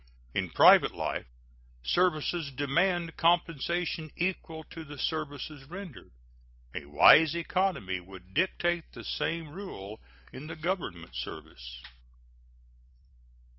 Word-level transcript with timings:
In 0.33 0.49
private 0.49 0.95
life 0.95 1.27
services 1.83 2.49
demand 2.49 3.17
compensation 3.17 4.09
equal 4.17 4.63
to 4.71 4.83
the 4.83 4.97
services 4.97 5.63
rendered; 5.65 6.09
a 6.73 6.85
wise 6.85 7.35
economy 7.35 7.99
would 7.99 8.33
dictate 8.33 8.93
the 8.93 9.03
same 9.03 9.49
rule 9.49 9.99
in 10.33 10.47
the 10.47 10.55
Government 10.55 11.13
service. 11.15 11.83